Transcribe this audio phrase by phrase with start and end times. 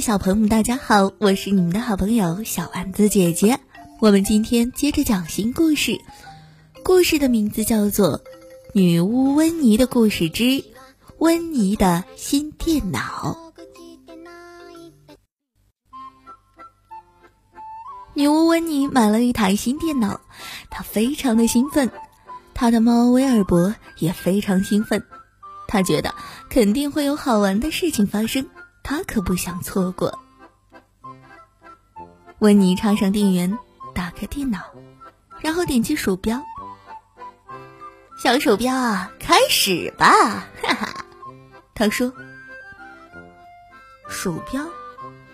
[0.00, 3.58] 小朋友们，大家好，我是你们的好朋友小丸子姐姐。
[4.00, 5.98] 我们今天接着讲新故事，
[6.84, 8.18] 故事的名字叫做
[8.74, 10.62] 《女巫温妮的故事之
[11.18, 13.36] 温妮的新电脑》。
[18.14, 20.20] 女巫温妮买了一台新电脑，
[20.70, 21.90] 她非常的兴奋，
[22.54, 25.02] 她的猫威尔伯也非常兴奋，
[25.66, 26.14] 他觉得
[26.48, 28.48] 肯定会有好玩的事情发生。
[28.88, 30.18] 他可不想错过。
[32.38, 33.58] 温妮插上电源，
[33.94, 34.62] 打开电脑，
[35.40, 36.42] 然后点击鼠标。
[38.18, 40.08] 小鼠标啊，开始吧！
[40.62, 41.04] 哈哈，
[41.74, 42.10] 他说。
[44.08, 44.64] 鼠标，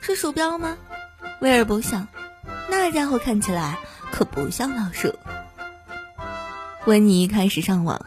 [0.00, 0.76] 是鼠标吗？
[1.40, 2.08] 威尔伯想，
[2.68, 3.78] 那家伙看起来
[4.10, 5.14] 可不像老鼠。
[6.86, 8.04] 温妮开始上网，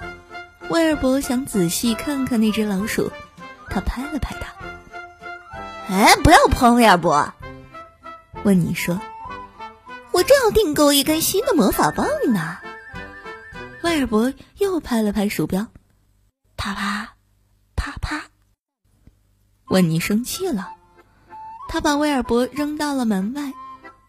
[0.70, 3.10] 威尔伯想仔细看看那只老鼠，
[3.70, 4.57] 他拍了拍它。
[5.90, 7.34] 哎，不要碰威尔伯！
[8.43, 8.99] 温妮说
[10.12, 12.57] ：“我正要订购一根新的魔法棒呢。”
[13.84, 15.68] 威尔伯又拍了拍鼠标，
[16.58, 17.15] 啪啪
[17.77, 18.26] 啪啪。
[19.70, 20.74] 温妮生气了，
[21.70, 23.54] 他把威尔伯扔到了门外，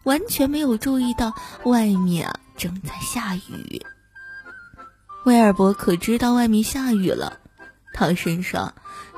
[0.03, 3.81] 完全没有注意到外面啊正在下雨。
[5.23, 7.39] 威尔伯可知道外面下雨了，
[7.93, 8.73] 他身上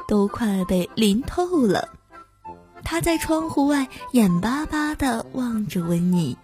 [0.08, 1.90] 都快被淋透了。
[2.84, 6.38] 他在窗户外眼巴巴地望着温妮，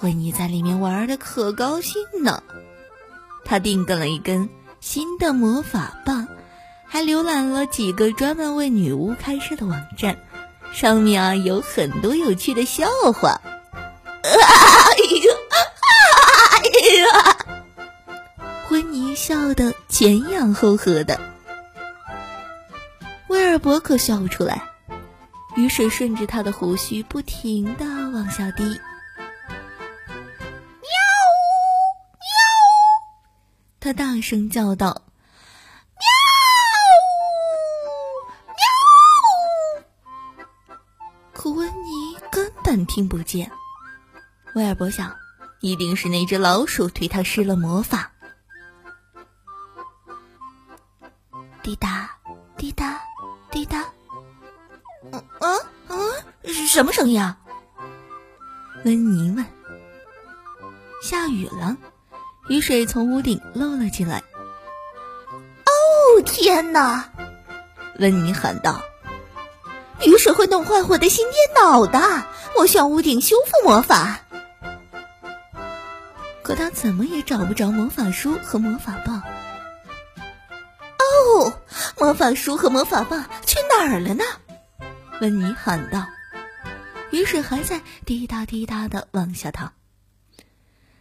[0.00, 2.42] 温妮在里面玩的可高兴呢。
[3.44, 4.48] 他订购了一根
[4.80, 6.28] 新的魔法棒，
[6.86, 10.18] 还浏览了几个专门为女巫开设的网站，
[10.72, 13.40] 上面啊有很多有趣的笑话。
[14.22, 15.34] 哎呀，
[16.52, 16.58] 哎
[16.98, 17.36] 呀！
[18.70, 21.20] 温妮笑得前仰后合的，
[23.28, 24.62] 威尔伯可笑不出来。
[25.56, 28.62] 雨水顺着他的胡须不停的往下滴。
[28.62, 28.74] 喵
[32.12, 32.28] 喵！
[33.80, 35.02] 他大声叫道
[35.96, 36.04] ：“喵
[40.36, 40.44] 喵！”
[41.32, 43.50] 可温妮根本听不见。
[44.54, 45.16] 威尔伯想，
[45.60, 48.12] 一定是那只老鼠对他施了魔法。
[51.62, 52.10] 滴答，
[52.58, 53.00] 滴答，
[53.50, 53.95] 滴答。
[55.12, 57.38] 嗯嗯，嗯什么声音啊？
[58.84, 59.44] 温妮问。
[61.02, 61.76] 下雨了，
[62.48, 64.22] 雨水从屋顶漏了进来。
[65.64, 67.10] 哦天哪！
[67.98, 68.82] 温妮喊道
[70.04, 72.26] ：“雨水会弄坏我的新电脑的！
[72.56, 74.20] 我需要屋顶修复魔法。”
[76.42, 79.22] 可他怎么也找不着魔法书和魔法棒。
[80.98, 81.52] 哦，
[81.98, 84.24] 魔法书和魔法棒去哪儿了呢？
[85.20, 86.06] 温妮喊道
[87.10, 89.72] ：“雨水还在滴答滴答的往下淌。”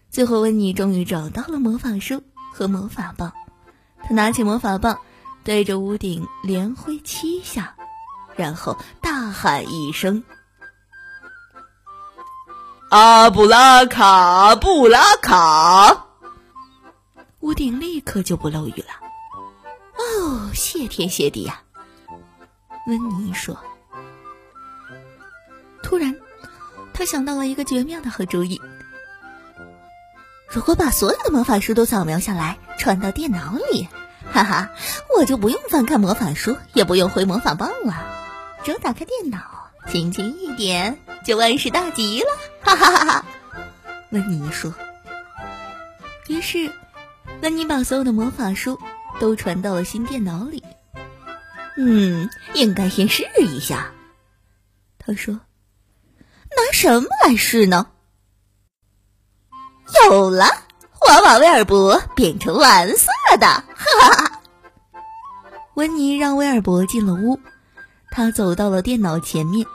[0.10, 2.24] 最后，温妮终于找到了魔法书
[2.54, 3.34] 和魔法棒。
[4.02, 5.02] 她拿起魔法棒，
[5.44, 7.76] 对着屋顶连挥七下，
[8.38, 10.24] 然后大喊一声
[12.90, 16.08] ：“阿布拉卡布拉卡！”
[17.42, 18.94] 屋顶立刻就不漏雨了。
[19.98, 21.62] 哦，谢天谢地呀！
[22.88, 23.58] 温妮说。
[25.86, 26.16] 突然，
[26.94, 28.60] 他想到了一个绝妙的好主意。
[30.50, 33.88] 如果把所有的魔法书都扫描下来，传到电脑里，
[34.34, 34.72] 哈哈，
[35.16, 38.04] 我就不用翻看魔法书，也不用挥魔法棒了。
[38.64, 42.28] 只要打开电脑，轻轻一点，就万事大吉了。
[42.66, 43.26] 哈哈哈哈！
[44.10, 44.74] 温妮说。
[46.28, 46.72] 于是，
[47.44, 48.80] 温妮把所有的魔法书
[49.20, 50.64] 都传到了新电脑里。
[51.78, 53.92] 嗯，应该先试一下。
[54.98, 55.40] 他说。
[56.76, 57.88] 什么来试呢？
[60.10, 60.46] 有了，
[61.00, 63.64] 我把威尔伯变成蓝色的，哈
[64.02, 64.42] 哈哈！
[65.76, 67.40] 温妮让威尔伯进了屋，
[68.12, 69.66] 他走到了电脑前面，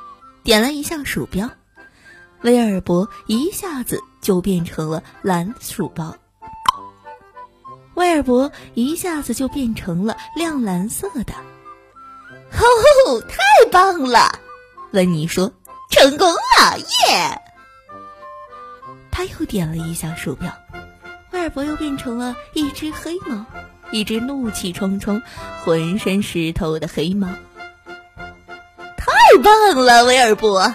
[0.44, 1.48] 点了一下鼠标，
[2.42, 6.14] 威尔伯一下子就变成了蓝鼠包，
[7.94, 11.32] 威尔伯一下子就变成了亮蓝色的。
[12.52, 14.38] 哦， 太棒了！
[14.92, 15.50] 温妮说。
[16.00, 17.42] 成功了，耶！
[19.10, 20.50] 他又点了一下鼠标，
[21.30, 23.44] 威尔伯又变成了一只黑猫，
[23.90, 25.20] 一只怒气冲冲、
[25.62, 27.28] 浑身湿透的黑猫。
[28.96, 29.12] 太
[29.42, 30.74] 棒了，威尔伯！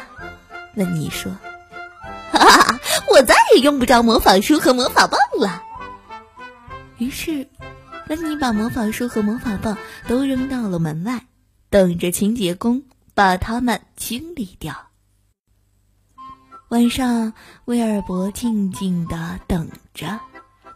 [0.76, 1.32] 那你说
[2.32, 5.64] ：“哈哈，我再也用不着魔法书和魔法棒了。”
[7.00, 7.50] 于是，
[8.10, 9.76] 温妮把魔法书和魔法棒
[10.08, 11.26] 都扔到了门外，
[11.72, 12.84] 等着清洁工
[13.16, 14.76] 把它们清理掉。
[16.76, 17.32] 晚上，
[17.64, 20.20] 威尔伯静静的等着，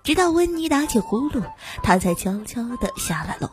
[0.01, 1.43] 直到温妮打起呼噜，
[1.83, 3.51] 他才悄悄的下来喽。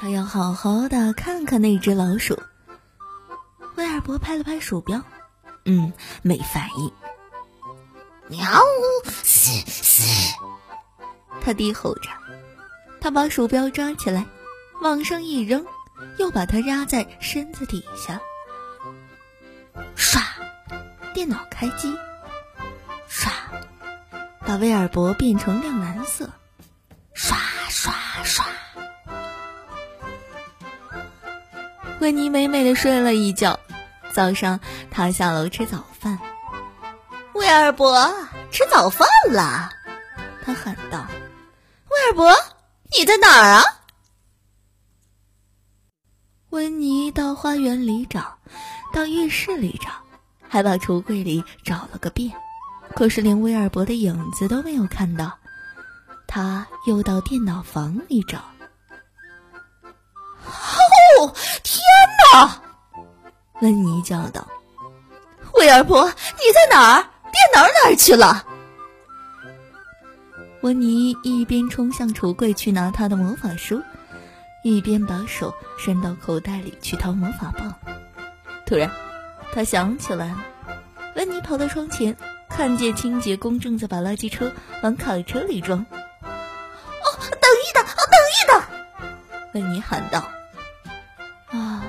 [0.00, 2.40] 他要好好的看看那只老鼠。
[3.76, 5.02] 威尔伯拍了拍鼠标，
[5.66, 5.92] 嗯，
[6.22, 6.90] 没反应。
[8.28, 8.42] 喵，
[9.22, 10.34] 嘶嘶。
[11.42, 12.08] 他低吼着，
[13.02, 14.24] 他把鼠标抓起来，
[14.80, 15.62] 往上一扔，
[16.18, 18.18] 又把它压在身子底下。
[21.14, 21.96] 电脑开机。
[23.08, 23.30] 唰，
[24.46, 26.28] 把威尔伯变成亮蓝色。
[27.14, 27.36] 刷
[27.68, 27.94] 刷
[28.24, 28.44] 刷。
[32.00, 33.58] 温妮美美的睡了一觉，
[34.12, 34.58] 早上
[34.90, 36.18] 他下楼吃早饭。
[37.34, 38.12] 威尔伯，
[38.50, 39.70] 吃早饭了，
[40.44, 41.06] 他喊道。
[41.88, 42.34] 威尔伯，
[42.96, 43.62] 你在哪儿啊？
[46.50, 48.36] 温妮到花园里找，
[48.92, 49.90] 到浴室里找，
[50.52, 52.30] 还把橱柜里找了个遍，
[52.94, 55.32] 可是连威尔伯的影子都没有看到。
[56.26, 58.36] 他又到电脑房里找。
[60.44, 61.82] 哦，天
[62.34, 62.60] 哪！
[63.62, 64.46] 温妮叫道
[65.56, 67.02] ：“威尔伯，你在哪儿？
[67.22, 68.44] 电脑哪儿去了？”
[70.60, 73.80] 温妮一边冲向橱柜去拿他的魔法书，
[74.64, 77.74] 一边把手伸到口袋里去掏魔法棒。
[78.66, 78.90] 突然，
[79.52, 80.44] 他想起来了。
[81.14, 82.16] 温妮跑到窗前，
[82.48, 84.50] 看见清洁工正在把垃圾车
[84.82, 85.78] 往卡车里装。
[86.22, 88.62] “哦，等一等，等一等！”
[89.54, 90.26] 温妮喊道。
[91.50, 91.84] 啊，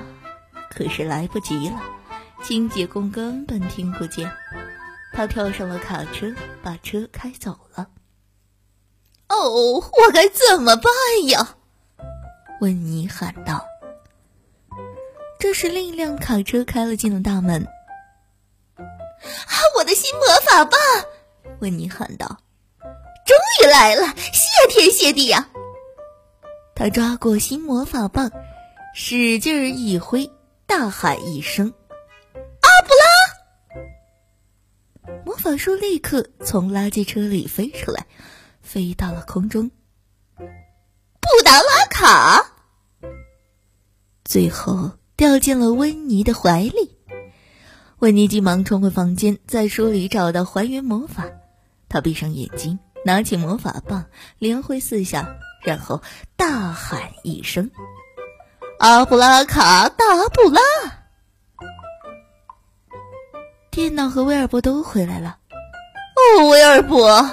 [0.68, 1.80] 可是来不及了，
[2.42, 4.30] 清洁工根本听不见。
[5.14, 7.88] 他跳上了卡车，把车开走了。
[9.28, 10.92] 哦，我该怎么办
[11.28, 11.56] 呀？
[12.60, 13.64] 温妮喊道。
[15.38, 17.68] 这时，另一辆卡车开了进了大门。
[18.76, 18.84] 啊，
[19.76, 20.80] 我的新魔法棒！
[21.60, 22.40] 温妮喊道
[23.24, 25.48] ：“终于来了，谢天谢地呀！”
[26.74, 28.32] 他抓过新魔法棒，
[28.94, 30.32] 使劲儿一挥，
[30.66, 31.72] 大喊一声
[32.62, 33.04] ：“阿布拉！”
[35.24, 38.06] 魔法书立刻从垃圾车里飞出来。
[38.60, 39.70] 飞到了空中，
[40.38, 40.46] 布
[41.44, 42.56] 达拉卡，
[44.24, 46.96] 最后掉进了温妮的怀里。
[48.00, 51.24] 温妮急忙冲回房间，在书里找到还原魔法。
[51.88, 54.04] 她闭上眼睛，拿起魔法棒，
[54.38, 56.02] 连挥四下，然后
[56.36, 57.70] 大喊一声
[58.80, 60.60] ：“阿布拉卡达布拉！”
[63.70, 65.38] 电脑和威尔伯都回来了。
[66.38, 67.30] 哦，威尔伯。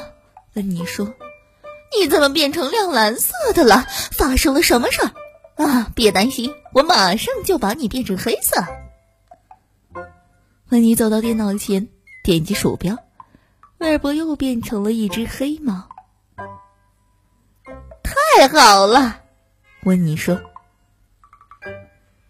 [0.53, 1.05] 温妮说
[1.99, 3.85] ：“你怎么变成亮蓝色的了？
[4.11, 5.11] 发生了什么事儿？
[5.63, 8.63] 啊，别担心，我马上就把你变成黑色。”
[10.69, 11.87] 温妮走到电脑前，
[12.23, 12.97] 点击鼠标，
[13.79, 15.87] 威尔伯又变成了一只黑猫。
[18.03, 19.21] 太好了，
[19.83, 20.41] 温妮说：“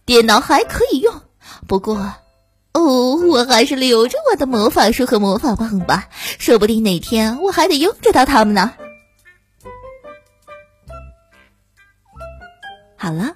[0.05, 1.21] 电脑还可以用，
[1.67, 2.13] 不过……”
[2.73, 6.07] 哦，我还是留着我的魔法书和魔法棒吧，
[6.39, 8.73] 说不定哪天我还得用着到它们呢。
[13.01, 13.35] 好了，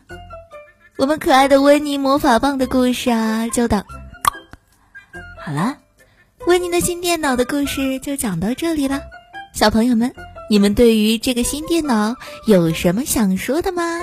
[0.95, 3.83] 我们可爱的温妮魔法棒的故事啊，就到
[5.39, 5.77] 好了。
[6.45, 9.01] 温妮的新电脑的故事就讲到这里了，
[9.55, 10.13] 小朋友们，
[10.51, 14.01] 你们对于这个新电脑有什么想说的吗？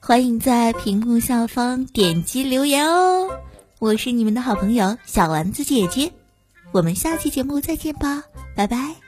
[0.00, 3.30] 欢迎在屏幕下方点击留言哦。
[3.78, 6.10] 我是你们的好朋友小丸子姐姐，
[6.72, 8.24] 我们下期节目再见吧，
[8.56, 9.03] 拜拜。